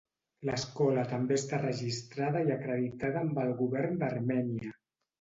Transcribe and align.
L'escola 0.49 1.03
també 1.11 1.37
està 1.41 1.59
registrada 1.61 2.43
i 2.49 2.51
acreditada 2.57 3.25
amb 3.25 3.41
el 3.47 3.57
govern 3.63 4.05
d'Armènia. 4.05 4.79